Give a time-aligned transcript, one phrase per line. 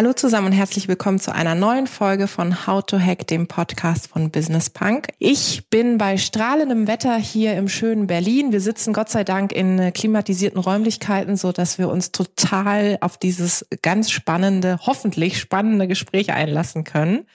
[0.00, 4.06] Hallo zusammen und herzlich willkommen zu einer neuen Folge von How to Hack, dem Podcast
[4.08, 5.08] von Business Punk.
[5.18, 8.50] Ich bin bei strahlendem Wetter hier im schönen Berlin.
[8.50, 13.66] Wir sitzen Gott sei Dank in klimatisierten Räumlichkeiten, so dass wir uns total auf dieses
[13.82, 17.26] ganz spannende, hoffentlich spannende Gespräch einlassen können.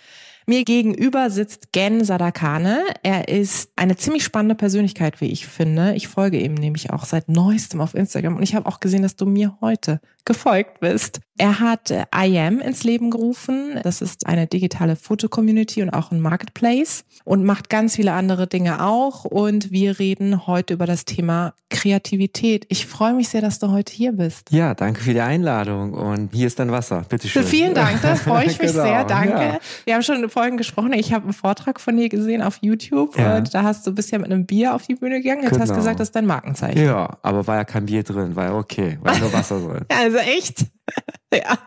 [0.48, 2.84] Mir gegenüber sitzt Gen Sadakane.
[3.04, 5.94] Er ist eine ziemlich spannende Persönlichkeit, wie ich finde.
[5.94, 9.16] Ich folge ihm nämlich auch seit neuestem auf Instagram und ich habe auch gesehen, dass
[9.16, 11.20] du mir heute gefolgt bist.
[11.38, 13.80] Er hat äh, IAM ins Leben gerufen.
[13.84, 18.86] Das ist eine digitale Foto-Community und auch ein Marketplace und macht ganz viele andere Dinge
[18.86, 19.26] auch.
[19.26, 22.66] Und wir reden heute über das Thema Kreativität.
[22.70, 24.50] Ich freue mich sehr, dass du heute hier bist.
[24.52, 25.94] Ja, danke für die Einladung.
[25.94, 27.04] Und hier ist dein Wasser.
[27.10, 27.44] Bitte schön.
[27.44, 29.04] Vielen Dank, da freue ich mich genau, sehr.
[29.04, 29.42] Danke.
[29.42, 29.60] Ja.
[29.84, 30.94] Wir haben schon vorhin gesprochen.
[30.94, 33.18] Ich habe einen Vortrag von dir gesehen auf YouTube.
[33.18, 33.38] Ja.
[33.38, 35.42] Und da hast du bisher mit einem Bier auf die Bühne gegangen.
[35.42, 35.62] Jetzt genau.
[35.64, 35.84] hast du genau.
[35.84, 36.82] gesagt, das ist dein Markenzeichen.
[36.82, 38.38] Ja, aber war ja kein Bier drin.
[38.38, 38.98] War ja okay.
[39.02, 39.86] War nur Wasser drin.
[39.90, 40.66] also echt?
[41.34, 41.58] ja,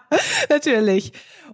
[0.49, 1.13] natürlich.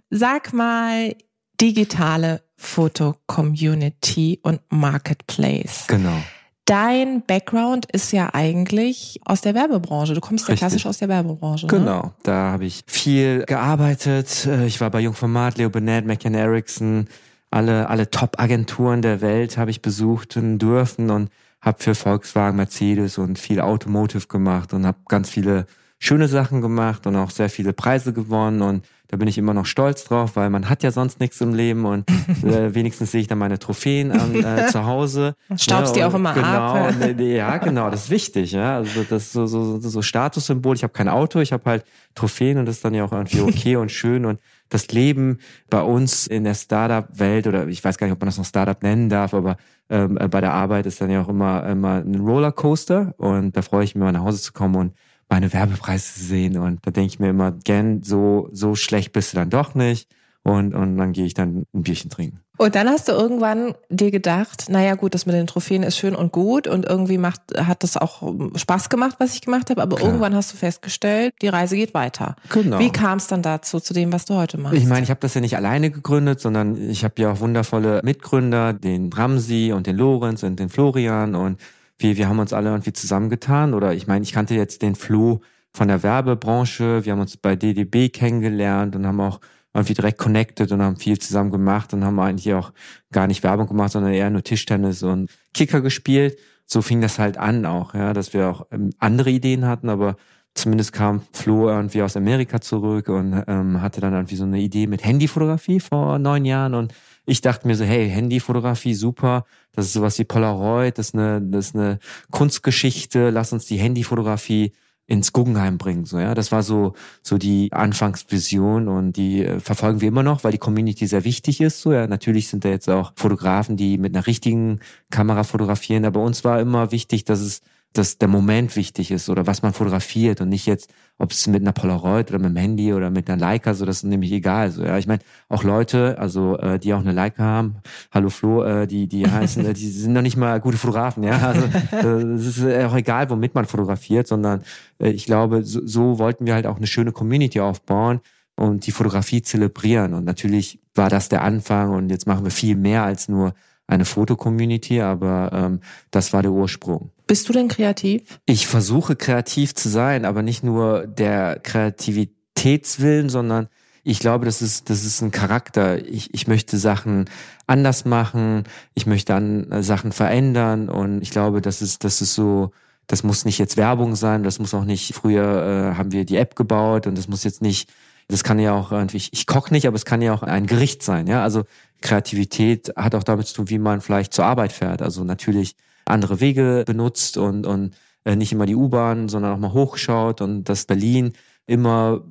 [0.09, 1.15] Sag mal,
[1.59, 5.85] digitale Foto-Community und Marketplace.
[5.87, 6.17] Genau.
[6.65, 10.15] Dein Background ist ja eigentlich aus der Werbebranche.
[10.15, 11.67] Du kommst ja klassisch aus der Werbebranche.
[11.67, 11.71] Ne?
[11.71, 12.13] Genau, ne?
[12.23, 14.47] da habe ich viel gearbeitet.
[14.47, 17.07] Äh, ich war bei Jungformat, Leo Burnett, McCann Erickson,
[17.51, 21.29] alle, alle Top-Agenturen der Welt habe ich besuchen dürfen und
[21.61, 25.67] habe für Volkswagen, Mercedes und viel Automotive gemacht und habe ganz viele
[25.99, 29.67] schöne Sachen gemacht und auch sehr viele Preise gewonnen und da bin ich immer noch
[29.67, 32.09] stolz drauf, weil man hat ja sonst nichts im Leben und
[32.43, 35.35] äh, wenigstens sehe ich dann meine Trophäen an, äh, zu Hause.
[35.55, 36.95] Staubst ja, die auch immer genau, ab.
[36.99, 38.51] Und, ja, genau, das ist wichtig.
[38.51, 40.75] Ja, also das ist so so, so Statussymbol.
[40.75, 41.85] Ich habe kein Auto, ich habe halt
[42.15, 44.39] Trophäen und das ist dann ja auch irgendwie okay und schön und
[44.69, 45.37] das Leben
[45.69, 48.81] bei uns in der Startup-Welt oder ich weiß gar nicht, ob man das noch Startup
[48.81, 49.57] nennen darf, aber
[49.89, 53.83] ähm, bei der Arbeit ist dann ja auch immer immer ein Rollercoaster und da freue
[53.83, 54.93] ich mich mal nach Hause zu kommen und
[55.29, 56.57] meine Werbepreise zu sehen.
[56.57, 60.09] Und da denke ich mir immer, gern, so, so schlecht bist du dann doch nicht.
[60.43, 62.39] Und, und dann gehe ich dann ein Bierchen trinken.
[62.57, 66.15] Und dann hast du irgendwann dir gedacht, naja gut, das mit den Trophäen ist schön
[66.15, 68.21] und gut und irgendwie macht, hat das auch
[68.55, 70.07] Spaß gemacht, was ich gemacht habe, aber Klar.
[70.07, 72.35] irgendwann hast du festgestellt, die Reise geht weiter.
[72.49, 72.79] Genau.
[72.79, 74.77] Wie kam es dann dazu, zu dem, was du heute machst?
[74.77, 78.01] Ich meine, ich habe das ja nicht alleine gegründet, sondern ich habe ja auch wundervolle
[78.03, 81.59] Mitgründer, den Ramsi und den Lorenz und den Florian und
[81.97, 85.41] wir, wir haben uns alle irgendwie zusammengetan oder ich meine, ich kannte jetzt den Flo
[85.71, 89.39] von der Werbebranche, wir haben uns bei DDB kennengelernt und haben auch
[89.73, 92.71] irgendwie direkt connected und haben viel zusammen gemacht und haben eigentlich auch
[93.11, 96.39] gar nicht Werbung gemacht, sondern eher nur Tischtennis und Kicker gespielt.
[96.65, 100.15] So fing das halt an auch, ja, dass wir auch ähm, andere Ideen hatten, aber
[100.55, 104.87] zumindest kam Flo irgendwie aus Amerika zurück und ähm, hatte dann irgendwie so eine Idee
[104.87, 106.93] mit Handyfotografie vor neun Jahren und
[107.25, 111.41] ich dachte mir so, hey, Handyfotografie, super, das ist sowas wie Polaroid, das ist eine,
[111.41, 111.99] das ist eine
[112.31, 114.73] Kunstgeschichte, lass uns die Handyfotografie
[115.07, 116.05] ins Guggenheim bringen.
[116.05, 120.43] So, ja, das war so, so die Anfangsvision und die äh, verfolgen wir immer noch,
[120.43, 121.81] weil die Community sehr wichtig ist.
[121.81, 124.79] So, ja, natürlich sind da jetzt auch Fotografen, die mit einer richtigen
[125.11, 127.61] Kamera fotografieren, aber uns war immer wichtig, dass es
[127.97, 131.61] dass der Moment wichtig ist oder was man fotografiert und nicht jetzt, ob es mit
[131.61, 134.71] einer Polaroid oder mit dem Handy oder mit einer Leica, so das ist nämlich egal.
[134.71, 137.77] So, ja, ich meine, auch Leute, also äh, die auch eine Leica haben,
[138.11, 141.37] hallo Flo, äh, die die heißen, äh, die sind noch nicht mal gute Fotografen, ja.
[141.37, 141.61] Also
[141.91, 144.63] äh, es ist äh, auch egal, womit man fotografiert, sondern
[144.99, 148.19] äh, ich glaube, so, so wollten wir halt auch eine schöne Community aufbauen
[148.55, 150.13] und die Fotografie zelebrieren.
[150.13, 153.53] Und natürlich war das der Anfang und jetzt machen wir viel mehr als nur
[153.87, 155.79] eine Fotocommunity, aber ähm,
[156.11, 157.11] das war der Ursprung.
[157.27, 158.39] Bist du denn kreativ?
[158.45, 163.67] Ich versuche kreativ zu sein, aber nicht nur der Kreativitätswillen, sondern
[164.03, 166.05] ich glaube, das ist, das ist ein Charakter.
[166.05, 167.25] Ich, ich möchte Sachen
[167.65, 172.35] anders machen, ich möchte an äh, Sachen verändern und ich glaube, das ist, das ist
[172.35, 172.71] so,
[173.07, 176.37] das muss nicht jetzt Werbung sein, das muss auch nicht, früher äh, haben wir die
[176.37, 177.89] App gebaut und das muss jetzt nicht,
[178.27, 180.67] das kann ja auch irgendwie, ich, ich koche nicht, aber es kann ja auch ein
[180.67, 181.41] Gericht sein, ja.
[181.41, 181.63] Also
[182.01, 185.01] Kreativität hat auch damit zu tun, wie man vielleicht zur Arbeit fährt.
[185.01, 189.73] Also natürlich andere Wege benutzt und, und äh, nicht immer die U-Bahn, sondern auch mal
[189.73, 191.33] hochschaut und dass Berlin
[191.67, 192.23] immer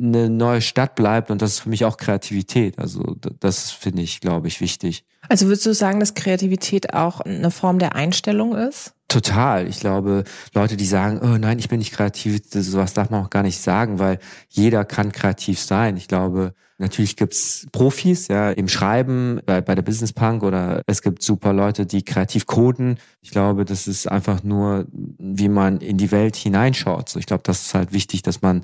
[0.00, 2.78] eine neue Stadt bleibt und das ist für mich auch Kreativität.
[2.78, 5.04] Also das finde ich, glaube ich, wichtig.
[5.28, 8.94] Also würdest du sagen, dass Kreativität auch eine Form der Einstellung ist?
[9.10, 9.66] Total.
[9.66, 10.22] Ich glaube,
[10.54, 13.60] Leute, die sagen, oh nein, ich bin nicht kreativ, sowas darf man auch gar nicht
[13.60, 15.96] sagen, weil jeder kann kreativ sein.
[15.96, 21.02] Ich glaube, natürlich gibt's Profis, ja, im Schreiben, bei, bei der Business Punk oder es
[21.02, 22.98] gibt super Leute, die kreativ coden.
[23.20, 27.08] Ich glaube, das ist einfach nur, wie man in die Welt hineinschaut.
[27.08, 28.62] So, ich glaube, das ist halt wichtig, dass man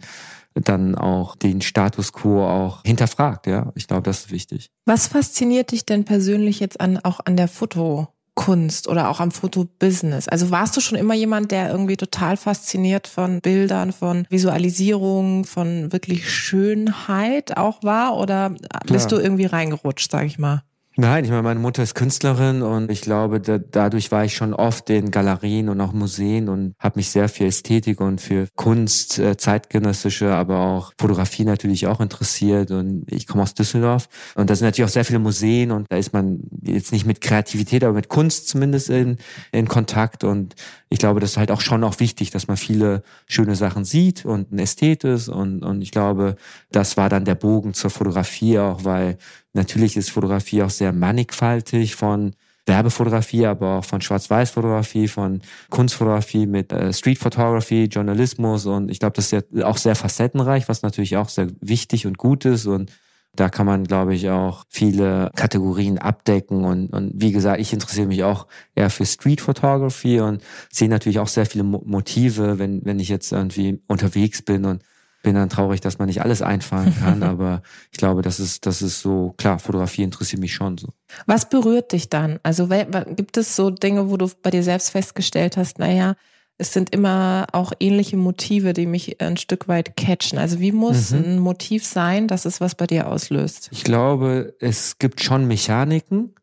[0.54, 3.72] dann auch den Status quo auch hinterfragt, ja.
[3.74, 4.70] Ich glaube, das ist wichtig.
[4.84, 8.12] Was fasziniert dich denn persönlich jetzt an, auch an der Foto?
[8.36, 10.28] Kunst oder auch am Fotobusiness?
[10.28, 15.90] Also warst du schon immer jemand, der irgendwie total fasziniert von Bildern, von Visualisierung, von
[15.90, 18.16] wirklich Schönheit auch war?
[18.16, 18.50] Oder
[18.86, 19.20] bist Klar.
[19.20, 20.62] du irgendwie reingerutscht, sag ich mal?
[20.98, 24.54] Nein, ich meine, meine Mutter ist Künstlerin und ich glaube, da, dadurch war ich schon
[24.54, 29.18] oft in Galerien und auch Museen und habe mich sehr für Ästhetik und für Kunst,
[29.18, 34.54] äh, zeitgenössische, aber auch Fotografie natürlich auch interessiert und ich komme aus Düsseldorf und da
[34.56, 37.92] sind natürlich auch sehr viele Museen und da ist man jetzt nicht mit Kreativität, aber
[37.92, 39.18] mit Kunst zumindest in,
[39.52, 40.54] in Kontakt und
[40.88, 44.24] ich glaube, das ist halt auch schon auch wichtig, dass man viele schöne Sachen sieht
[44.24, 46.36] und ein Ästhet ist und, und ich glaube,
[46.72, 49.18] das war dann der Bogen zur Fotografie auch, weil
[49.56, 52.34] Natürlich ist Fotografie auch sehr mannigfaltig von
[52.66, 59.14] Werbefotografie, aber auch von Schwarz-Weiß-Fotografie, von Kunstfotografie mit äh, Street Photography, Journalismus und ich glaube,
[59.14, 62.92] das ist ja auch sehr facettenreich, was natürlich auch sehr wichtig und gut ist und
[63.34, 68.08] da kann man, glaube ich, auch viele Kategorien abdecken und, und wie gesagt, ich interessiere
[68.08, 73.00] mich auch eher für Street Photography und sehe natürlich auch sehr viele Motive, wenn, wenn
[73.00, 74.82] ich jetzt irgendwie unterwegs bin und
[75.26, 78.80] bin dann traurig, dass man nicht alles einfangen kann, aber ich glaube, das ist, das
[78.80, 80.90] ist so, klar, Fotografie interessiert mich schon so.
[81.26, 82.38] Was berührt dich dann?
[82.44, 82.68] Also
[83.16, 86.14] gibt es so Dinge, wo du bei dir selbst festgestellt hast, naja,
[86.58, 90.38] es sind immer auch ähnliche Motive, die mich ein Stück weit catchen.
[90.38, 91.24] Also wie muss mhm.
[91.24, 93.68] ein Motiv sein, dass es was bei dir auslöst?
[93.72, 96.36] Ich glaube, es gibt schon Mechaniken,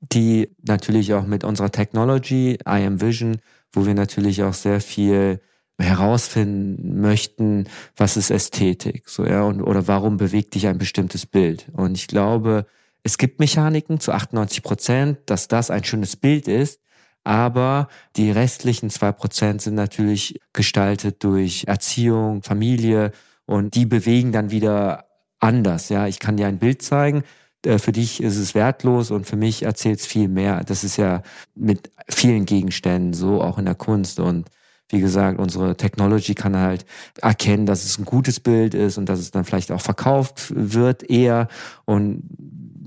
[0.00, 3.36] die natürlich auch mit unserer Technology, I am Vision,
[3.70, 5.40] wo wir natürlich auch sehr viel
[5.80, 11.66] herausfinden möchten, was ist Ästhetik, so ja, und oder warum bewegt dich ein bestimmtes Bild.
[11.72, 12.66] Und ich glaube,
[13.02, 16.80] es gibt Mechaniken zu 98 Prozent, dass das ein schönes Bild ist,
[17.24, 23.12] aber die restlichen zwei Prozent sind natürlich gestaltet durch Erziehung, Familie
[23.46, 25.06] und die bewegen dann wieder
[25.38, 25.88] anders.
[25.88, 27.24] Ja, ich kann dir ein Bild zeigen,
[27.64, 30.62] äh, für dich ist es wertlos und für mich erzählt es viel mehr.
[30.64, 31.22] Das ist ja
[31.54, 34.48] mit vielen Gegenständen so, auch in der Kunst und
[34.90, 36.84] wie gesagt, unsere Technology kann halt
[37.22, 41.08] erkennen, dass es ein gutes Bild ist und dass es dann vielleicht auch verkauft wird
[41.08, 41.48] eher.
[41.84, 42.22] Und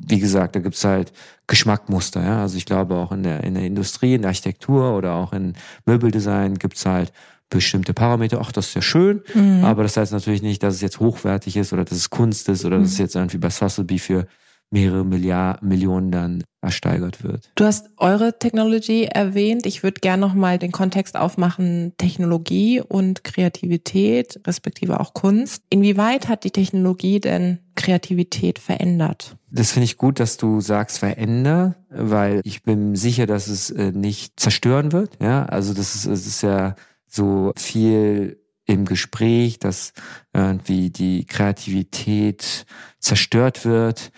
[0.06, 1.14] wie gesagt, da gibt's halt
[1.48, 2.24] Geschmackmuster.
[2.24, 2.42] Ja?
[2.42, 5.54] Also ich glaube auch in der, in der Industrie, in der Architektur oder auch in
[5.86, 7.14] Möbeldesign gibt's halt
[7.50, 9.64] bestimmte Parameter, ach, das ist ja schön, mhm.
[9.64, 12.66] aber das heißt natürlich nicht, dass es jetzt hochwertig ist oder dass es Kunst ist
[12.66, 12.84] oder mhm.
[12.84, 14.28] dass es jetzt irgendwie bei Sotheby für
[14.74, 17.52] mehrere Milliard, Millionen dann ersteigert wird.
[17.56, 19.68] Du hast eure Technology erwähnt.
[19.68, 25.62] Ich würde gerne nochmal den Kontext aufmachen, Technologie und Kreativität, respektive auch Kunst.
[25.70, 29.38] Inwieweit hat die Technologie denn Kreativität verändert?
[29.52, 33.92] Das finde ich gut, dass du sagst veränder, weil ich bin sicher, dass es äh,
[33.92, 35.18] nicht zerstören wird.
[35.22, 36.76] Ja, also das ist, es ist ja
[37.08, 39.94] so viel im Gespräch, dass
[40.34, 42.66] irgendwie die Kreativität
[43.00, 44.12] zerstört wird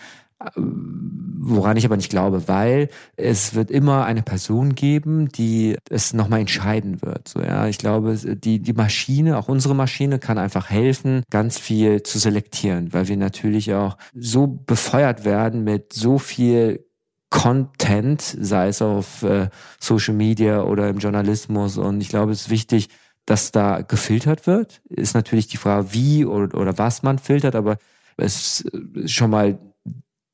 [0.54, 6.40] woran ich aber nicht glaube, weil es wird immer eine Person geben, die es nochmal
[6.40, 7.28] entscheiden wird.
[7.28, 12.02] So, ja, ich glaube, die, die Maschine, auch unsere Maschine kann einfach helfen, ganz viel
[12.02, 16.84] zu selektieren, weil wir natürlich auch so befeuert werden mit so viel
[17.30, 19.48] Content, sei es auf äh,
[19.80, 21.76] Social Media oder im Journalismus.
[21.76, 22.88] Und ich glaube, es ist wichtig,
[23.24, 24.80] dass da gefiltert wird.
[24.88, 27.78] Ist natürlich die Frage, wie oder, oder was man filtert, aber
[28.16, 29.58] es ist schon mal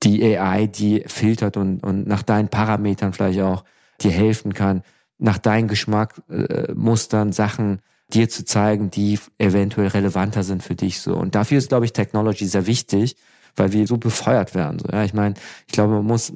[0.02, 3.64] die AI, die filtert und, und nach deinen Parametern vielleicht auch
[4.00, 4.82] dir helfen kann,
[5.18, 7.80] nach deinen Geschmackmustern äh, Sachen
[8.12, 11.14] dir zu zeigen, die eventuell relevanter sind für dich so.
[11.14, 13.16] Und dafür ist, glaube ich, Technology sehr wichtig,
[13.56, 14.78] weil wir so befeuert werden.
[14.78, 14.88] So.
[14.90, 15.34] Ja, ich meine,
[15.66, 16.32] ich glaube, man muss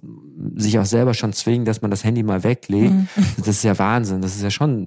[0.55, 2.93] sich auch selber schon zwingen, dass man das Handy mal weglegt.
[2.93, 3.09] Mhm.
[3.39, 4.23] Das ist ja Wahnsinn.
[4.23, 4.87] Das ist ja schon,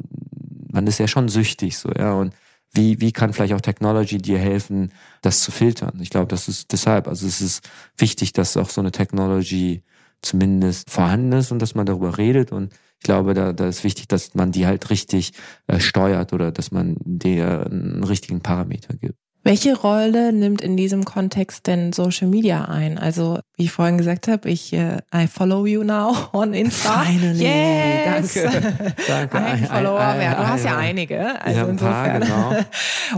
[0.72, 2.14] man ist ja schon süchtig so, ja.
[2.14, 2.34] Und
[2.74, 6.00] wie, wie kann vielleicht auch Technology dir helfen, das zu filtern?
[6.02, 9.84] Ich glaube, das ist deshalb, also es ist wichtig, dass auch so eine Technology
[10.22, 14.10] zumindest vorhanden ist und dass man darüber redet und ich glaube, da, da ist wichtig,
[14.10, 15.32] dass man die halt richtig
[15.68, 19.29] äh, steuert oder dass man dir einen richtigen Parameter gibt.
[19.50, 23.00] Welche Rolle nimmt in diesem Kontext denn Social Media ein?
[23.00, 27.00] Also, wie ich vorhin gesagt habe, ich äh, I follow you now on Insta.
[27.00, 27.46] Finally.
[27.46, 28.36] Yes.
[28.36, 28.94] Danke.
[29.08, 29.38] Danke.
[29.44, 30.36] Ein Follower mehr.
[30.36, 31.42] Du hast ja einige.
[31.42, 32.22] Also ja, ein insofern.
[32.22, 32.66] Paar, genau.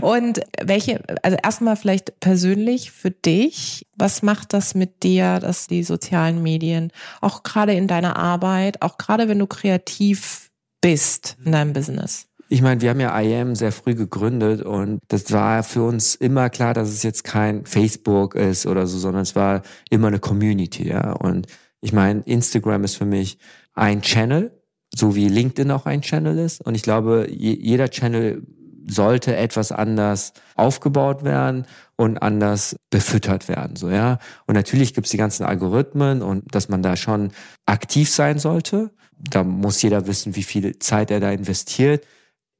[0.00, 5.82] Und welche, also erstmal vielleicht persönlich für dich, was macht das mit dir, dass die
[5.82, 11.74] sozialen Medien auch gerade in deiner Arbeit, auch gerade wenn du kreativ bist in deinem
[11.74, 12.26] Business?
[12.52, 16.50] Ich meine, wir haben ja IAM sehr früh gegründet und das war für uns immer
[16.50, 20.86] klar, dass es jetzt kein Facebook ist oder so, sondern es war immer eine Community,
[20.86, 21.12] ja.
[21.12, 21.46] Und
[21.80, 23.38] ich meine, Instagram ist für mich
[23.72, 24.52] ein Channel,
[24.94, 26.60] so wie LinkedIn auch ein Channel ist.
[26.60, 28.46] Und ich glaube, jeder Channel
[28.86, 31.64] sollte etwas anders aufgebaut werden
[31.96, 34.18] und anders befüttert werden, so, ja.
[34.46, 37.30] Und natürlich gibt's die ganzen Algorithmen und dass man da schon
[37.64, 38.90] aktiv sein sollte.
[39.16, 42.04] Da muss jeder wissen, wie viel Zeit er da investiert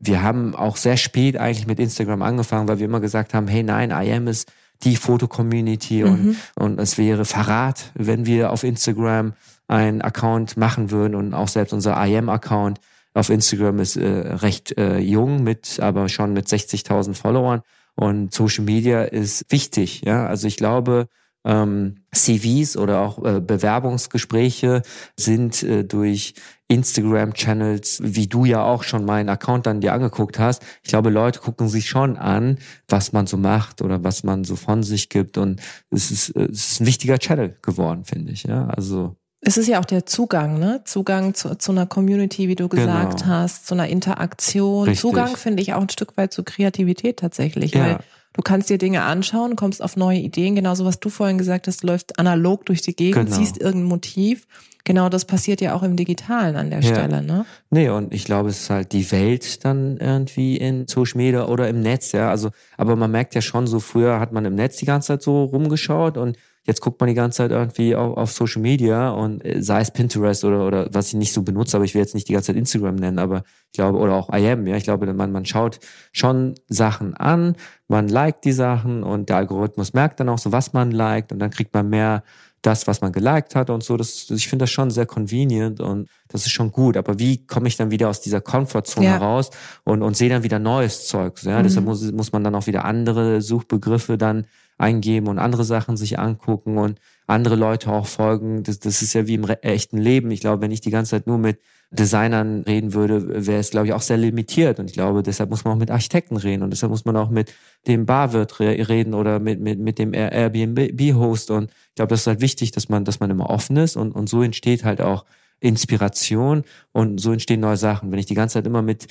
[0.03, 3.63] wir haben auch sehr spät eigentlich mit Instagram angefangen, weil wir immer gesagt haben, hey
[3.63, 4.51] nein, I am ist
[4.83, 6.37] die Foto-Community und, mhm.
[6.57, 9.35] und es wäre Verrat, wenn wir auf Instagram
[9.69, 12.81] einen Account machen würden und auch selbst unser IM-Account
[13.15, 17.63] auf Instagram ist äh, recht äh, jung mit, aber schon mit 60.000 Followern
[17.95, 20.27] und Social Media ist wichtig, ja.
[20.27, 21.07] Also ich glaube,
[21.45, 24.83] ähm, CVs oder auch äh, Bewerbungsgespräche
[25.17, 26.35] sind äh, durch
[26.69, 30.63] Instagram-Channels, wie du ja auch schon meinen Account dann dir angeguckt hast.
[30.83, 32.59] Ich glaube, Leute gucken sich schon an,
[32.89, 35.37] was man so macht oder was man so von sich gibt.
[35.37, 38.45] Und es ist, es ist ein wichtiger Channel geworden, finde ich.
[38.45, 39.17] Ja, also.
[39.41, 40.83] Es ist ja auch der Zugang, ne?
[40.85, 43.27] Zugang zu, zu einer Community, wie du gesagt genau.
[43.27, 44.85] hast, zu einer Interaktion.
[44.85, 45.01] Richtig.
[45.01, 47.85] Zugang finde ich auch ein Stück weit zu Kreativität tatsächlich, ja.
[47.85, 47.99] weil
[48.33, 51.85] du kannst dir Dinge anschauen, kommst auf neue Ideen, genauso was du vorhin gesagt hast,
[51.85, 53.37] läuft analog durch die Gegend, genau.
[53.37, 54.47] siehst irgendein Motiv
[54.85, 56.95] genau das passiert ja auch im Digitalen an der ja.
[56.95, 57.47] Stelle, ne?
[57.71, 61.69] Nee, und ich glaube, es ist halt die Welt dann irgendwie in Social Media oder
[61.69, 62.31] im Netz, ja.
[62.31, 65.23] Also, aber man merkt ja schon, so früher hat man im Netz die ganze Zeit
[65.23, 69.45] so rumgeschaut und jetzt guckt man die ganze Zeit irgendwie auf, auf Social Media und
[69.45, 72.15] äh, sei es Pinterest oder, oder was ich nicht so benutze, aber ich will jetzt
[72.15, 75.13] nicht die ganze Zeit Instagram nennen, aber ich glaube, oder auch IM, ja, ich glaube,
[75.13, 75.81] man, man schaut
[76.13, 77.57] schon Sachen an,
[77.89, 81.39] man liked die Sachen und der Algorithmus merkt dann auch so, was man liked und
[81.39, 82.23] dann kriegt man mehr
[82.63, 83.97] das, was man geliked hat und so.
[83.97, 86.97] Das, ich finde das schon sehr convenient und das ist schon gut.
[86.97, 89.17] Aber wie komme ich dann wieder aus dieser Comfortzone ja.
[89.19, 89.51] raus
[89.85, 91.43] und, und sehe dann wieder neues Zeug?
[91.43, 91.59] Ja?
[91.59, 91.65] Mhm.
[91.65, 94.47] Deshalb muss, muss man dann auch wieder andere Suchbegriffe dann
[94.83, 98.65] eingeben und andere Sachen sich angucken und andere Leute auch folgen.
[98.65, 100.31] Das, das ist ja wie im echten Leben.
[100.31, 101.61] Ich glaube, wenn ich die ganze Zeit nur mit
[101.91, 104.81] Designern reden würde, wäre es, glaube ich, auch sehr limitiert.
[104.81, 107.31] Und ich glaube, deshalb muss man auch mit Architekten reden und deshalb muss man auch
[107.31, 107.55] mit
[107.87, 111.51] dem Barwirt reden oder mit, mit, mit dem Airbnb-Host.
[111.51, 114.13] Und ich glaube, das ist halt wichtig, dass man, dass man immer offen ist und,
[114.13, 115.25] und so entsteht halt auch
[115.61, 118.11] Inspiration und so entstehen neue Sachen.
[118.11, 119.07] Wenn ich die ganze Zeit immer mit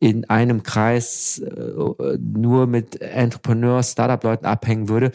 [0.00, 5.12] in einem Kreis äh, nur mit Entrepreneurs, Startup-Leuten abhängen würde,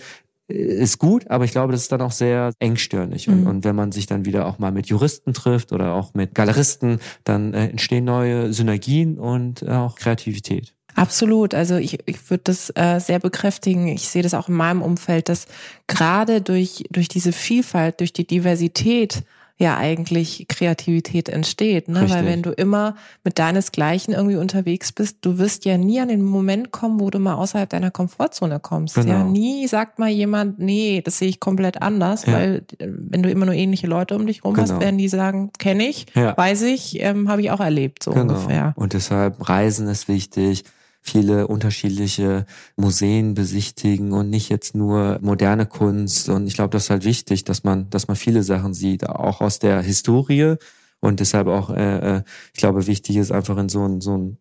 [0.48, 3.28] ist gut, aber ich glaube, das ist dann auch sehr engstirnig.
[3.28, 3.34] Mhm.
[3.34, 6.36] Und, und, wenn man sich dann wieder auch mal mit Juristen trifft oder auch mit
[6.36, 10.74] Galeristen, dann äh, entstehen neue Synergien und äh, auch Kreativität.
[10.96, 11.56] Absolut.
[11.56, 13.88] Also ich, ich würde das äh, sehr bekräftigen.
[13.88, 15.48] Ich sehe das auch in meinem Umfeld, dass
[15.88, 19.24] gerade durch, durch diese Vielfalt, durch die Diversität
[19.64, 22.10] ja eigentlich Kreativität entsteht, ne?
[22.10, 26.22] Weil wenn du immer mit deinesgleichen irgendwie unterwegs bist, du wirst ja nie an den
[26.22, 28.96] Moment kommen, wo du mal außerhalb deiner Komfortzone kommst.
[28.96, 29.08] Genau.
[29.08, 32.34] Ja, nie sagt mal jemand, nee, das sehe ich komplett anders, ja.
[32.34, 34.68] weil äh, wenn du immer nur ähnliche Leute um dich rum genau.
[34.70, 36.38] hast, werden die sagen, kenne ich, ja.
[36.38, 38.34] weiß ich, ähm, habe ich auch erlebt, so genau.
[38.34, 38.74] ungefähr.
[38.76, 40.66] Und deshalb Reisen ist wichtig
[41.04, 42.46] viele unterschiedliche
[42.78, 46.30] Museen besichtigen und nicht jetzt nur moderne Kunst.
[46.30, 49.42] Und ich glaube, das ist halt wichtig, dass man, dass man viele Sachen sieht, auch
[49.42, 50.56] aus der Historie.
[51.02, 54.38] Und deshalb auch, äh, äh ich glaube, wichtig ist einfach in so ein, so ein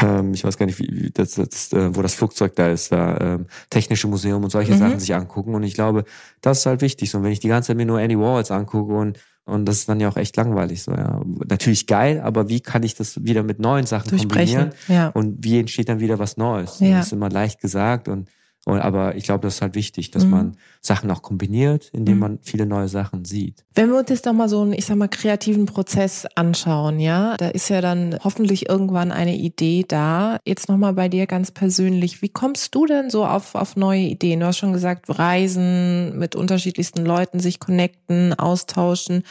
[0.00, 3.16] ähm, ich weiß gar nicht, wie, das, das, äh, wo das Flugzeug da ist, da
[3.18, 4.78] ähm, technische Museum und solche mhm.
[4.78, 5.54] Sachen sich angucken.
[5.54, 6.04] Und ich glaube,
[6.40, 7.14] das ist halt wichtig.
[7.14, 9.88] Und wenn ich die ganze Zeit mir nur Andy Warhols angucke und und das ist
[9.88, 11.20] dann ja auch echt langweilig so, ja.
[11.48, 14.70] Natürlich geil, aber wie kann ich das wieder mit neuen Sachen kombinieren?
[14.88, 15.08] Ja.
[15.08, 16.78] Und wie entsteht dann wieder was Neues?
[16.80, 16.98] Ja.
[16.98, 18.28] Das ist immer leicht gesagt und
[18.64, 20.30] und, aber ich glaube, das ist halt wichtig, dass mhm.
[20.30, 22.20] man Sachen auch kombiniert, indem mhm.
[22.20, 23.64] man viele neue Sachen sieht.
[23.74, 27.36] Wenn wir uns jetzt doch mal so einen, ich sag mal, kreativen Prozess anschauen, ja,
[27.38, 30.38] da ist ja dann hoffentlich irgendwann eine Idee da.
[30.44, 32.22] Jetzt nochmal bei dir ganz persönlich.
[32.22, 34.38] Wie kommst du denn so auf, auf neue Ideen?
[34.38, 39.24] Du hast schon gesagt, reisen, mit unterschiedlichsten Leuten sich connecten, austauschen.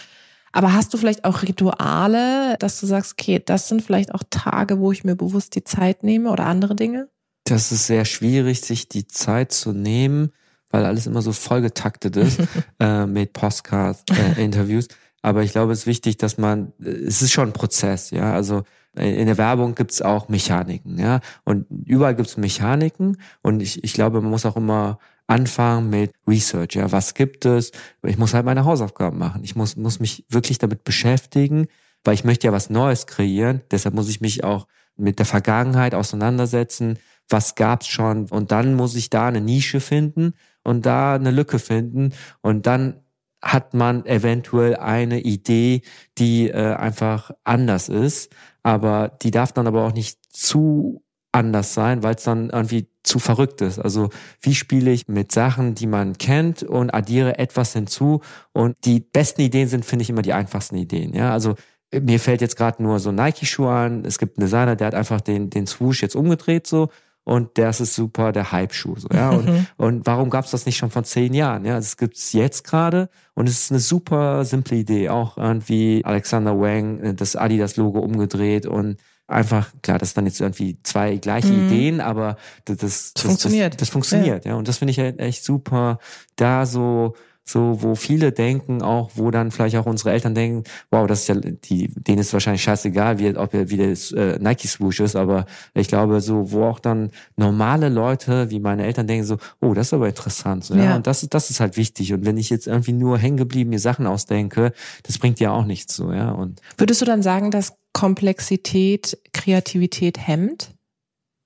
[0.52, 4.80] Aber hast du vielleicht auch Rituale, dass du sagst, okay, das sind vielleicht auch Tage,
[4.80, 7.08] wo ich mir bewusst die Zeit nehme oder andere Dinge?
[7.44, 10.32] Das ist sehr schwierig, sich die Zeit zu nehmen,
[10.70, 12.40] weil alles immer so vollgetaktet ist
[12.80, 14.88] äh, mit Podcast-Interviews.
[14.88, 18.34] Äh, Aber ich glaube, es ist wichtig, dass man, es ist schon ein Prozess, ja.
[18.34, 18.64] Also
[18.96, 21.20] äh, in der Werbung gibt's auch Mechaniken, ja.
[21.44, 23.18] Und überall gibt's Mechaniken.
[23.42, 26.92] Und ich, ich glaube, man muss auch immer anfangen mit Research, ja.
[26.92, 27.72] Was gibt es?
[28.04, 29.44] Ich muss halt meine Hausaufgaben machen.
[29.44, 31.68] Ich muss, muss mich wirklich damit beschäftigen,
[32.04, 33.62] weil ich möchte ja was Neues kreieren.
[33.72, 37.00] Deshalb muss ich mich auch mit der Vergangenheit auseinandersetzen.
[37.30, 38.30] Was gab's schon?
[38.30, 40.34] Und dann muss ich da eine Nische finden
[40.64, 42.14] und da eine Lücke finden.
[42.42, 43.02] Und dann
[43.42, 45.82] hat man eventuell eine Idee,
[46.18, 48.32] die äh, einfach anders ist.
[48.64, 53.18] Aber die darf dann aber auch nicht zu anders sein, weil es dann irgendwie zu
[53.18, 53.80] verrückt ist.
[53.80, 54.10] Also
[54.42, 58.22] wie spiele ich mit Sachen, die man kennt und addiere etwas hinzu?
[58.52, 61.14] Und die besten Ideen sind, finde ich, immer die einfachsten Ideen.
[61.14, 61.56] Ja, also
[62.00, 64.06] mir fällt jetzt gerade nur so Nike-Schuhe an.
[64.06, 66.90] Es gibt einen Designer, der hat einfach den, den Swoosh jetzt umgedreht so
[67.24, 68.96] und das ist super der Hype-Schuh.
[68.98, 69.30] So, ja?
[69.30, 69.68] Und, mhm.
[69.78, 71.66] und warum gab es das nicht schon vor zehn Jahren?
[71.66, 75.10] Ja, es gibt's jetzt gerade und es ist eine super simple Idee.
[75.10, 80.42] Auch irgendwie Alexander Wang äh, das Adidas-Logo umgedreht und einfach, klar, das ist dann jetzt
[80.42, 81.68] irgendwie zwei gleiche mhm.
[81.68, 83.74] Ideen, aber das, das, das funktioniert.
[83.74, 84.52] Das, das funktioniert, ja.
[84.52, 84.58] ja.
[84.58, 86.00] Und das finde ich halt echt super,
[86.36, 91.08] da so so wo viele denken auch, wo dann vielleicht auch unsere Eltern denken, wow,
[91.08, 94.68] das ist ja, die, denen ist wahrscheinlich scheißegal, wie, ob er wieder das äh, Nike
[94.68, 99.26] Swoosh ist, aber ich glaube so, wo auch dann normale Leute, wie meine Eltern denken
[99.26, 100.84] so, oh, das ist aber interessant, so, ja.
[100.84, 100.96] ja.
[100.96, 102.14] Und das, das ist halt wichtig.
[102.14, 104.72] Und wenn ich jetzt irgendwie nur hängen geblieben mir Sachen ausdenke,
[105.04, 106.32] das bringt ja auch nichts so, ja.
[106.32, 110.74] Und würdest du dann sagen, dass Komplexität Kreativität hemmt?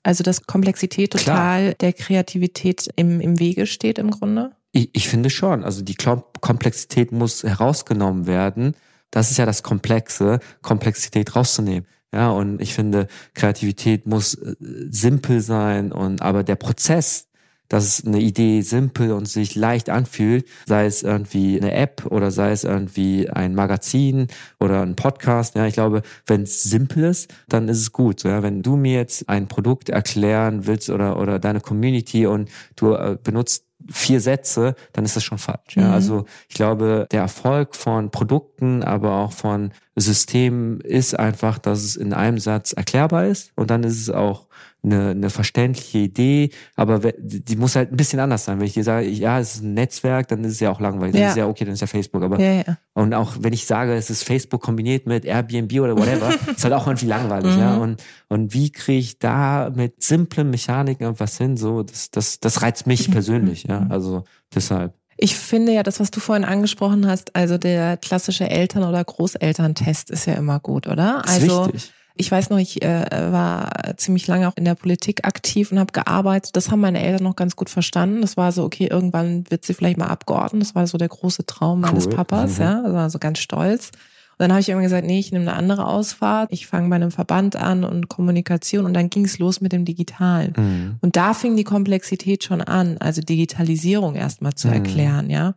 [0.03, 1.73] Also dass Komplexität total Klar.
[1.79, 4.51] der Kreativität im, im Wege steht im Grunde?
[4.75, 5.63] Ich, ich finde schon.
[5.63, 8.75] Also die Komplexität muss herausgenommen werden.
[9.09, 11.87] Das ist ja das Komplexe, Komplexität rauszunehmen.
[12.13, 14.55] Ja, und ich finde, Kreativität muss äh,
[14.89, 17.29] simpel sein und aber der Prozess,
[17.69, 22.51] dass eine Idee simpel und sich leicht anfühlt, sei es irgendwie eine App oder sei
[22.51, 24.27] es irgendwie ein Magazin
[24.59, 25.55] oder ein Podcast.
[25.55, 28.23] Ja, ich glaube, wenn es simpel ist, dann ist es gut.
[28.23, 32.93] Ja, wenn du mir jetzt ein Produkt erklären willst oder oder deine Community und du
[32.93, 35.75] äh, benutzt vier Sätze, dann ist das schon falsch.
[35.75, 35.87] Ja?
[35.87, 35.93] Mhm.
[35.93, 41.95] Also ich glaube, der Erfolg von Produkten, aber auch von Systemen ist einfach, dass es
[41.95, 44.47] in einem Satz erklärbar ist und dann ist es auch
[44.85, 48.59] eine, eine verständliche Idee, aber die muss halt ein bisschen anders sein.
[48.59, 51.13] Wenn ich dir sage, ja, es ist ein Netzwerk, dann ist es ja auch langweilig.
[51.13, 51.27] Dann ja.
[51.27, 52.23] ist es ja okay, dann ist ja Facebook.
[52.23, 52.77] Aber ja, ja.
[52.93, 56.73] und auch wenn ich sage, es ist Facebook kombiniert mit Airbnb oder whatever, ist halt
[56.73, 57.55] auch irgendwie langweilig.
[57.55, 57.59] Mhm.
[57.59, 57.77] Ja.
[57.77, 61.57] Und und wie kriege ich da mit simplen Mechaniken irgendwas hin?
[61.57, 63.63] So, das das das reizt mich persönlich.
[63.63, 63.91] Ja, mhm.
[63.91, 64.23] also
[64.53, 64.93] deshalb.
[65.17, 70.11] Ich finde ja, das, was du vorhin angesprochen hast, also der klassische Eltern- oder Großelterntest
[70.11, 71.21] ist ja immer gut, oder?
[71.25, 71.93] Ist also wichtig.
[72.17, 75.91] Ich weiß noch, ich äh, war ziemlich lange auch in der Politik aktiv und habe
[75.91, 76.55] gearbeitet.
[76.55, 78.21] Das haben meine Eltern noch ganz gut verstanden.
[78.21, 80.63] Das war so, okay, irgendwann wird sie vielleicht mal abgeordnet.
[80.63, 81.91] Das war so der große Traum cool.
[81.91, 82.63] meines Papas, mhm.
[82.63, 82.81] ja.
[82.83, 83.91] Also war so ganz stolz.
[84.37, 86.51] Und dann habe ich irgendwann gesagt, nee, ich nehme eine andere Ausfahrt.
[86.51, 89.85] Ich fange bei einem Verband an und Kommunikation und dann ging es los mit dem
[89.85, 90.53] Digitalen.
[90.57, 90.95] Mhm.
[90.99, 94.73] Und da fing die Komplexität schon an, also Digitalisierung erstmal zu mhm.
[94.73, 95.55] erklären, ja.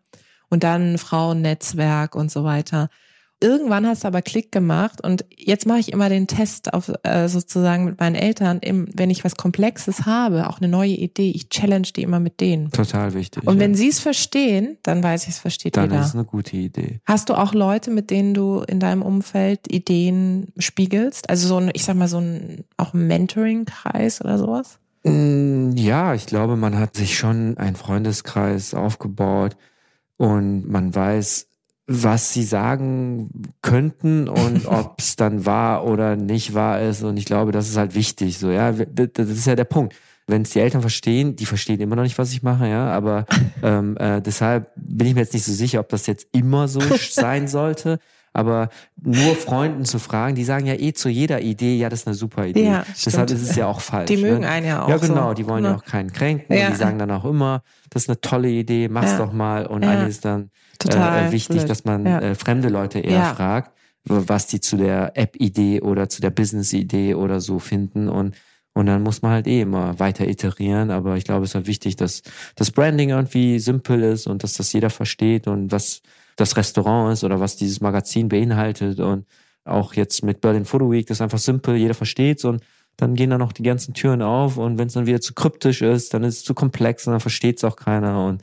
[0.48, 2.88] Und dann Frauennetzwerk und so weiter.
[3.40, 7.28] Irgendwann hast du aber Klick gemacht und jetzt mache ich immer den Test auf äh,
[7.28, 11.48] sozusagen mit meinen Eltern, im, wenn ich was Komplexes habe, auch eine neue Idee, ich
[11.48, 12.72] challenge die immer mit denen.
[12.72, 13.46] Total wichtig.
[13.46, 15.94] Und wenn sie es verstehen, dann weiß ich, es versteht dann jeder.
[15.94, 17.00] Dann ist es eine gute Idee.
[17.04, 21.30] Hast du auch Leute, mit denen du in deinem Umfeld Ideen spiegelst?
[21.30, 24.80] Also so ein, ich sag mal so ein auch Mentoring-Kreis oder sowas?
[25.04, 29.56] Mm, ja, ich glaube, man hat sich schon einen Freundeskreis aufgebaut
[30.16, 31.46] und man weiß,
[31.88, 33.30] was sie sagen
[33.62, 37.02] könnten und ob es dann wahr oder nicht wahr ist.
[37.02, 38.38] Und ich glaube, das ist halt wichtig.
[38.38, 39.96] So, ja, das ist ja der Punkt.
[40.26, 42.90] Wenn es die Eltern verstehen, die verstehen immer noch nicht, was ich mache, ja.
[42.90, 43.24] Aber
[43.62, 46.80] ähm, äh, deshalb bin ich mir jetzt nicht so sicher, ob das jetzt immer so
[47.10, 47.98] sein sollte.
[48.34, 48.68] Aber
[49.02, 52.14] nur Freunden zu fragen, die sagen ja eh zu jeder Idee, ja, das ist eine
[52.14, 52.66] super Idee.
[52.66, 54.08] Ja, Deshalb ist es ja auch falsch.
[54.08, 54.48] Die mögen ne?
[54.48, 54.88] einen ja auch.
[54.88, 55.34] Ja, genau, so.
[55.34, 55.70] die wollen ja.
[55.70, 56.54] ja auch keinen kränken.
[56.54, 56.66] Ja.
[56.66, 59.66] Und die sagen dann auch immer, das ist eine tolle Idee, mach's doch mal.
[59.66, 60.50] Und eine ist dann
[60.86, 61.70] äh, wichtig, blöd.
[61.70, 63.72] dass man äh, fremde Leute eher fragt,
[64.04, 68.08] was die zu der App-Idee oder zu der Business-Idee oder so finden.
[68.08, 68.34] Und
[68.74, 70.92] und dann muss man halt eh immer weiter iterieren.
[70.92, 72.22] Aber ich glaube, es ist halt wichtig, dass
[72.54, 76.00] das Branding irgendwie simpel ist und dass das jeder versteht und was
[76.36, 79.00] das Restaurant ist oder was dieses Magazin beinhaltet.
[79.00, 79.26] Und
[79.64, 82.62] auch jetzt mit Berlin Photo Week, das ist einfach simpel, jeder versteht's und
[82.96, 85.82] dann gehen da noch die ganzen Türen auf und wenn es dann wieder zu kryptisch
[85.82, 88.42] ist, dann ist es zu komplex und dann versteht's auch keiner und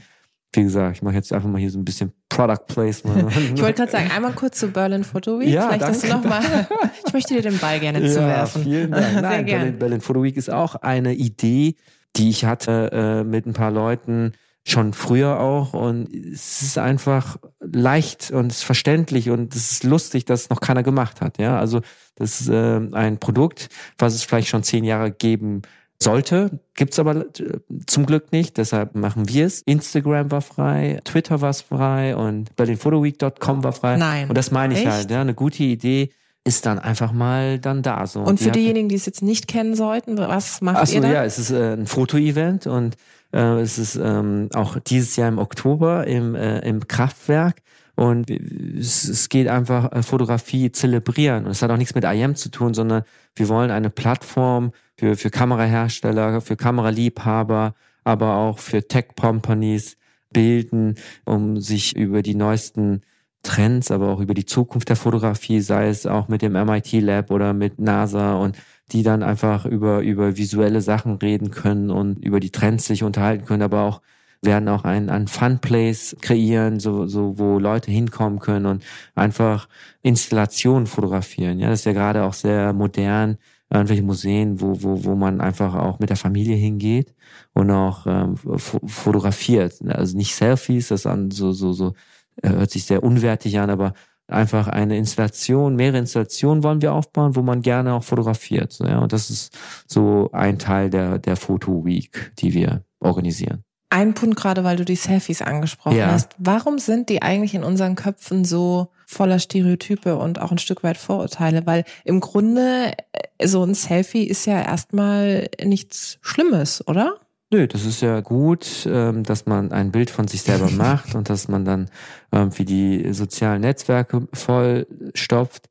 [0.54, 3.32] wie gesagt, ich mache jetzt einfach mal hier so ein bisschen Product Placement.
[3.56, 5.50] ich wollte gerade sagen, einmal kurz zu Berlin Photo Week.
[5.50, 6.08] Ja, Vielleicht danke.
[6.08, 6.68] du noch mal.
[7.08, 8.64] Ich möchte dir den Ball gerne ja, zuwerfen.
[8.64, 9.22] Vielen Dank.
[9.22, 11.76] Nein, Berlin, Berlin Photo Week ist auch eine Idee,
[12.16, 14.34] die ich hatte äh, mit ein paar Leuten,
[14.68, 19.84] schon früher auch und es ist einfach leicht und es ist verständlich und es ist
[19.84, 21.38] lustig, dass es noch keiner gemacht hat.
[21.38, 21.82] Ja, also
[22.16, 23.70] das ist äh, ein Produkt,
[24.00, 25.62] was es vielleicht schon zehn Jahre geben
[26.02, 29.62] sollte, gibt's aber äh, zum Glück nicht, deshalb machen wir es.
[29.62, 33.98] Instagram war frei, Twitter war frei und berlinphotoweek.com war frei.
[33.98, 34.30] Nein.
[34.30, 34.92] Und das meine ich Echt?
[34.92, 36.10] halt, ja, eine gute Idee
[36.44, 38.22] ist dann einfach mal dann da so.
[38.22, 41.02] Und für die diejenigen, die es jetzt nicht kennen sollten, was macht Ach so, ihr
[41.02, 41.12] dann?
[41.12, 42.96] ja, es ist äh, ein Fotoevent und
[43.34, 47.62] äh, es ist ähm, auch dieses Jahr im Oktober im, äh, im Kraftwerk.
[47.96, 51.46] Und es, geht einfach äh, Fotografie zelebrieren.
[51.46, 53.04] Und es hat auch nichts mit IM zu tun, sondern
[53.36, 59.98] wir wollen eine Plattform für, für Kamerahersteller, für Kameraliebhaber, aber auch für Tech-Companies
[60.32, 63.02] bilden, um sich über die neuesten
[63.44, 67.32] Trends, aber auch über die Zukunft der Fotografie, sei es auch mit dem MIT Lab
[67.32, 68.58] oder mit NASA und
[68.92, 73.46] die dann einfach über, über visuelle Sachen reden können und über die Trends sich unterhalten
[73.46, 74.02] können, aber auch
[74.42, 78.84] werden auch ein, ein Fun Place kreieren, so, so, wo Leute hinkommen können und
[79.16, 79.68] einfach
[80.02, 81.60] Installationen fotografieren.
[81.60, 83.38] Ja, das ist ja gerade auch sehr modern,
[83.70, 87.14] irgendwelche Museen, wo, wo, wo man einfach auch mit der Familie hingeht
[87.54, 89.82] und auch ähm, fotografiert.
[89.88, 91.94] Also nicht Selfies, das an so, so, so
[92.42, 93.94] äh, hört sich sehr unwertig an, aber
[94.28, 98.78] einfach eine Installation, mehrere Installationen wollen wir aufbauen, wo man gerne auch fotografiert.
[98.80, 103.64] Ja, und das ist so ein Teil der, der Photo Week, die wir organisieren.
[103.96, 106.08] Ein Punkt gerade, weil du die Selfies angesprochen ja.
[106.08, 106.36] hast.
[106.38, 110.98] Warum sind die eigentlich in unseren Köpfen so voller Stereotype und auch ein Stück weit
[110.98, 111.66] Vorurteile?
[111.66, 117.22] Weil im Grunde äh, so ein Selfie ist ja erstmal nichts Schlimmes, oder?
[117.52, 121.30] Nö, das ist ja gut, ähm, dass man ein Bild von sich selber macht und
[121.30, 121.90] dass man dann
[122.32, 125.70] wie die sozialen Netzwerke voll stopft.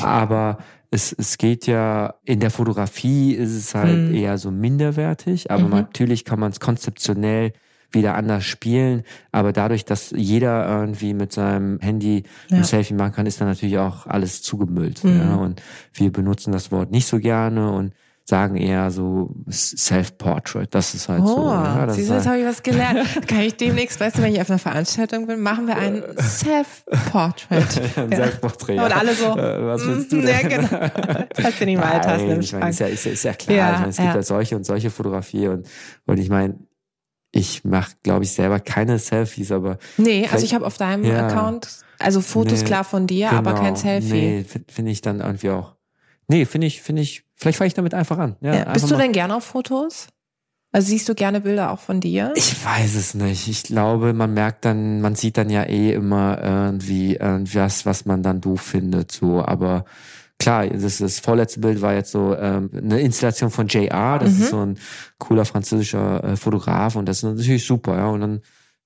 [0.00, 0.58] Aber
[0.92, 4.14] es, es geht ja, in der Fotografie ist es halt mhm.
[4.14, 5.70] eher so minderwertig, aber mhm.
[5.70, 7.52] natürlich kann man es konzeptionell
[7.94, 9.02] wieder anders spielen.
[9.32, 12.58] Aber dadurch, dass jeder irgendwie mit seinem Handy ja.
[12.58, 15.04] ein Selfie machen kann, ist dann natürlich auch alles zugemüllt.
[15.04, 15.20] Mhm.
[15.20, 15.34] Ja?
[15.36, 17.92] Und wir benutzen das Wort nicht so gerne und
[18.26, 20.74] sagen eher so Self-Portrait.
[20.74, 21.44] Das ist halt oh, so.
[21.44, 23.06] Ja, siehst du, jetzt habe ich was gelernt.
[23.28, 27.82] Kann ich demnächst, weißt du, wenn ich auf einer Veranstaltung bin, machen wir ein Self-Portrait.
[27.96, 28.16] ein ja.
[28.16, 28.78] Self-Portrait.
[28.78, 29.36] Und alle so.
[29.36, 30.28] Äh, was willst du denn?
[30.28, 30.68] Ja, genau.
[31.34, 32.22] Falls du nicht mal hast.
[32.22, 33.56] Ich meine, ist ja, ist, ja, ist ja klar.
[33.56, 35.66] Ja, ich meine, es gibt ja solche und solche Fotografie und,
[36.06, 36.58] und ich meine,
[37.34, 39.78] ich mache, glaube ich, selber keine Selfies, aber.
[39.96, 41.68] Nee, also ich habe auf deinem ja, Account,
[41.98, 44.12] also Fotos nee, klar von dir, genau, aber kein Selfie.
[44.12, 45.74] Nee, finde find ich dann irgendwie auch.
[46.28, 48.36] Nee, finde ich, finde ich, vielleicht fange ich damit einfach an.
[48.40, 48.72] Ja, ja.
[48.72, 50.06] Bist du denn gerne auf Fotos?
[50.72, 52.32] Also siehst du gerne Bilder auch von dir?
[52.34, 53.46] Ich weiß es nicht.
[53.46, 58.22] Ich glaube, man merkt dann, man sieht dann ja eh immer irgendwie irgendwas, was man
[58.24, 59.84] dann doof findet, so, aber
[60.38, 64.42] klar, das, das vorletzte Bild war jetzt so ähm, eine Installation von JR, das mhm.
[64.42, 64.78] ist so ein
[65.18, 68.08] cooler französischer äh, Fotograf und das ist natürlich super, ja.
[68.08, 68.40] Und dann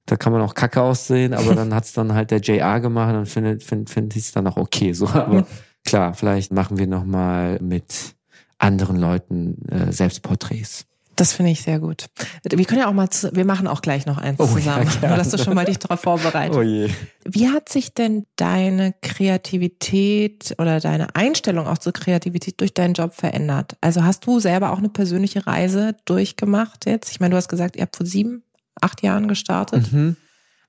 [0.08, 3.26] da kann man auch kacke aussehen, aber dann hat's dann halt der JR gemacht und
[3.26, 4.94] findet find, find ich es dann auch okay.
[4.94, 5.46] So, aber
[5.84, 8.14] klar, vielleicht machen wir nochmal mit
[8.56, 10.86] anderen Leuten äh, Selbstporträts.
[11.18, 12.06] Das finde ich sehr gut.
[12.48, 15.16] Wir können ja auch mal, zu, wir machen auch gleich noch eins oh, zusammen, ja,
[15.16, 16.56] dass du schon mal dich darauf vorbereitest.
[16.56, 16.90] Oh je.
[17.24, 23.14] Wie hat sich denn deine Kreativität oder deine Einstellung auch zur Kreativität durch deinen Job
[23.14, 23.76] verändert?
[23.80, 27.10] Also hast du selber auch eine persönliche Reise durchgemacht jetzt?
[27.10, 28.44] Ich meine, du hast gesagt, ihr habt vor sieben,
[28.80, 29.92] acht Jahren gestartet.
[29.92, 30.16] Mhm.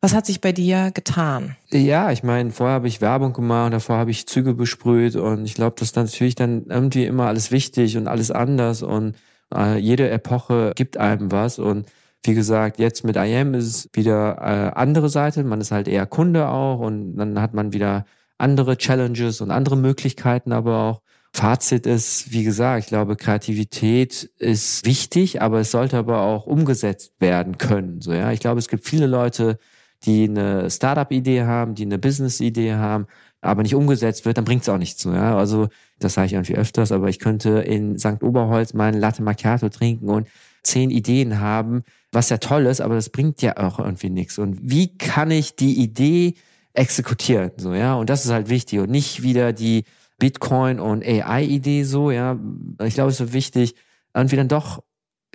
[0.01, 1.57] Was hat sich bei dir getan?
[1.69, 5.53] Ja, ich meine, vorher habe ich Werbung gemacht, davor habe ich Züge besprüht und ich
[5.53, 9.13] glaube, das ist natürlich dann irgendwie immer alles wichtig und alles anders und
[9.55, 11.87] äh, jede Epoche gibt einem was und
[12.25, 15.43] wie gesagt, jetzt mit IM ist es wieder äh, andere Seite.
[15.43, 18.05] Man ist halt eher Kunde auch und dann hat man wieder
[18.37, 21.01] andere Challenges und andere Möglichkeiten, aber auch
[21.33, 27.13] Fazit ist, wie gesagt, ich glaube, Kreativität ist wichtig, aber es sollte aber auch umgesetzt
[27.19, 28.01] werden können.
[28.01, 29.59] So, ja, ich glaube, es gibt viele Leute,
[30.05, 33.05] die eine Startup-Idee haben, die eine Business-Idee haben,
[33.41, 35.13] aber nicht umgesetzt wird, dann bringt es auch nichts so.
[35.13, 35.37] Ja?
[35.37, 38.21] Also das sage ich irgendwie öfters, aber ich könnte in St.
[38.21, 40.27] Oberholz meinen Latte Macchiato trinken und
[40.63, 44.39] zehn Ideen haben, was ja toll ist, aber das bringt ja auch irgendwie nichts.
[44.39, 46.35] Und wie kann ich die Idee
[46.73, 47.51] exekutieren?
[47.57, 49.85] So, ja, und das ist halt wichtig und nicht wieder die
[50.17, 52.37] Bitcoin und AI-Idee so, ja.
[52.83, 53.75] Ich glaube, es ist wichtig,
[54.13, 54.83] irgendwie dann doch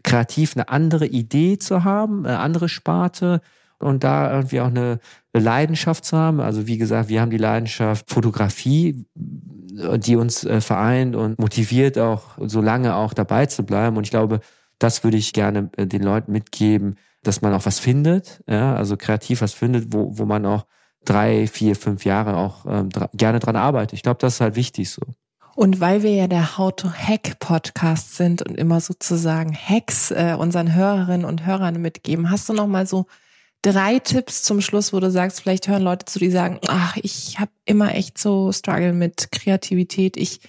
[0.02, 3.40] kreativ eine andere Idee zu haben, eine andere Sparte
[3.78, 4.98] und da irgendwie auch eine
[5.32, 6.40] Leidenschaft zu haben.
[6.40, 12.38] Also wie gesagt, wir haben die Leidenschaft Fotografie, die uns äh, vereint und motiviert auch
[12.46, 13.96] so lange auch dabei zu bleiben.
[13.96, 14.40] Und ich glaube,
[14.78, 18.96] das würde ich gerne äh, den Leuten mitgeben, dass man auch was findet, ja, also
[18.96, 20.66] kreativ was findet, wo, wo man auch
[21.04, 23.94] drei, vier, fünf Jahre auch ähm, dra gerne dran arbeitet.
[23.94, 25.02] Ich glaube, das ist halt wichtig so.
[25.54, 30.34] Und weil wir ja der How to Hack Podcast sind und immer sozusagen Hacks äh,
[30.38, 33.06] unseren Hörerinnen und Hörern mitgeben, hast du noch mal so
[33.64, 37.40] drei Tipps zum Schluss, wo du sagst, vielleicht hören Leute zu, die sagen, ach, ich
[37.40, 40.40] habe immer echt so Struggle mit Kreativität, ich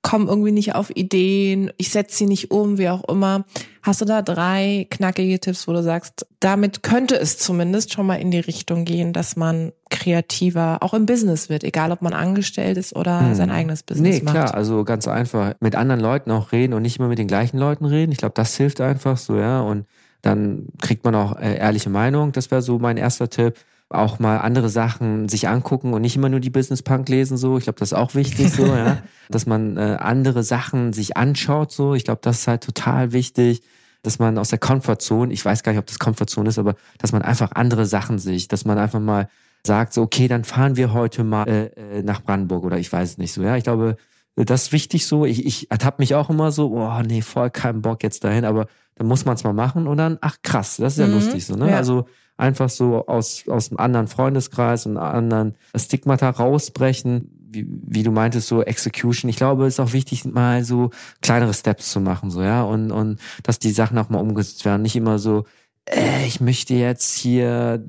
[0.00, 3.44] komme irgendwie nicht auf Ideen, ich setze sie nicht um, wie auch immer.
[3.82, 8.16] Hast du da drei knackige Tipps, wo du sagst, damit könnte es zumindest schon mal
[8.16, 12.78] in die Richtung gehen, dass man kreativer auch im Business wird, egal ob man angestellt
[12.78, 13.34] ist oder hm.
[13.34, 14.34] sein eigenes Business nee, macht?
[14.34, 17.28] Nee, klar, also ganz einfach mit anderen Leuten auch reden und nicht immer mit den
[17.28, 18.10] gleichen Leuten reden.
[18.12, 19.86] Ich glaube, das hilft einfach so, ja, und
[20.22, 22.32] dann kriegt man auch äh, ehrliche Meinung.
[22.32, 23.54] Das wäre so mein erster Tipp.
[23.90, 27.58] auch mal andere Sachen sich angucken und nicht immer nur die Business Punk lesen so.
[27.58, 31.72] Ich glaube, das ist auch wichtig so, ja, dass man äh, andere Sachen sich anschaut
[31.72, 31.94] so.
[31.94, 33.62] Ich glaube, das ist halt total wichtig,
[34.02, 37.12] dass man aus der Comfortzone, ich weiß gar nicht, ob das Comfortzone ist, aber dass
[37.12, 39.28] man einfach andere Sachen sieht, dass man einfach mal
[39.64, 43.10] sagt so, okay, dann fahren wir heute mal äh, äh nach Brandenburg oder ich weiß
[43.10, 43.42] es nicht so.
[43.42, 43.96] Ja, ich glaube,
[44.36, 45.24] das ist wichtig so.
[45.24, 48.66] Ich, ich ertappe mich auch immer so, oh nee, voll keinen Bock jetzt dahin, aber
[49.02, 51.44] dann muss man es mal machen und dann, ach krass, das ist ja mhm, lustig
[51.44, 51.70] so, ne?
[51.70, 51.76] Ja.
[51.76, 58.12] Also einfach so aus, aus einem anderen Freundeskreis und anderen Stigmata rausbrechen, wie, wie du
[58.12, 59.28] meintest, so Execution.
[59.28, 62.92] Ich glaube, es ist auch wichtig, mal so kleinere Steps zu machen, so, ja, und,
[62.92, 64.82] und dass die Sachen auch mal umgesetzt werden.
[64.82, 65.46] Nicht immer so,
[65.90, 67.82] äh, ich möchte jetzt hier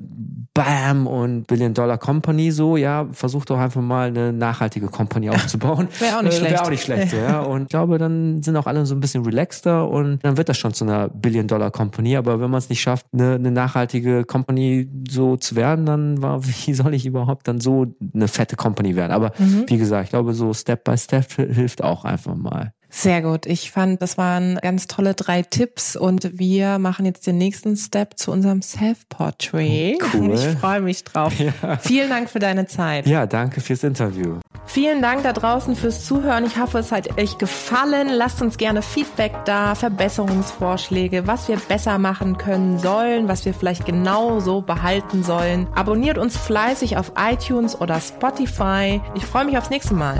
[0.52, 5.88] Bam und Billion Dollar Company so, ja, versuch doch einfach mal eine nachhaltige Company aufzubauen.
[6.00, 6.52] Wäre auch nicht äh, schlecht.
[6.52, 7.40] Wäre auch nicht schlecht, so, ja.
[7.40, 10.58] Und ich glaube, dann sind auch alle so ein bisschen relaxter und dann wird das
[10.58, 12.16] schon zu einer Billion Dollar Company.
[12.16, 16.44] Aber wenn man es nicht schafft, eine, eine nachhaltige Company so zu werden, dann war,
[16.66, 19.12] wie soll ich überhaupt dann so eine fette Company werden?
[19.12, 19.64] Aber mhm.
[19.68, 22.73] wie gesagt, ich glaube, so Step by Step hilft auch einfach mal.
[22.96, 23.46] Sehr gut.
[23.46, 28.16] Ich fand, das waren ganz tolle drei Tipps und wir machen jetzt den nächsten Step
[28.16, 29.98] zu unserem Self-Portrait.
[30.14, 30.32] Cool.
[30.32, 31.34] Ich freue mich drauf.
[31.38, 31.76] Ja.
[31.78, 33.06] Vielen Dank für deine Zeit.
[33.06, 34.38] Ja, danke fürs Interview.
[34.64, 36.46] Vielen Dank da draußen fürs Zuhören.
[36.46, 38.08] Ich hoffe, es hat euch gefallen.
[38.10, 43.86] Lasst uns gerne Feedback da, Verbesserungsvorschläge, was wir besser machen können sollen, was wir vielleicht
[43.86, 45.66] genau so behalten sollen.
[45.74, 49.00] Abonniert uns fleißig auf iTunes oder Spotify.
[49.16, 50.16] Ich freue mich aufs nächste Mal.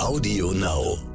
[0.00, 1.09] Audio Now.